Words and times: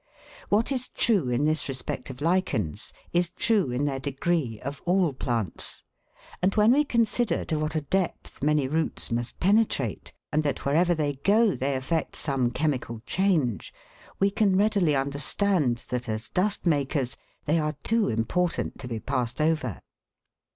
What 0.49 0.71
is 0.71 0.87
true 0.89 1.29
in 1.29 1.45
this 1.45 1.69
respect 1.69 2.09
of 2.09 2.21
lichens, 2.21 2.91
is 3.13 3.29
true 3.29 3.69
in 3.69 3.85
their 3.85 3.99
degree 3.99 4.59
of 4.65 4.81
all 4.83 5.13
plants; 5.13 5.83
and 6.41 6.55
when 6.55 6.71
we 6.71 6.83
consider 6.83 7.45
to 7.45 7.59
what 7.59 7.75
a 7.75 7.81
depth 7.81 8.41
many 8.41 8.67
roots 8.67 9.11
must 9.11 9.39
penetrate, 9.39 10.11
and 10.31 10.41
that 10.41 10.65
wherever 10.65 10.95
they 10.95 11.17
go 11.17 11.53
they 11.53 11.75
effect 11.75 12.15
some 12.15 12.49
chemical 12.49 13.01
change, 13.05 13.71
we 14.19 14.31
can 14.31 14.55
readily 14.57 14.95
understand 14.95 15.85
that, 15.89 16.09
as 16.09 16.29
dust 16.29 16.65
makers, 16.65 17.15
they 17.45 17.59
are 17.59 17.77
too 17.83 18.07
important 18.09 18.79
to 18.79 18.87
be 18.87 18.99
passed 18.99 19.39
over. 19.39 19.81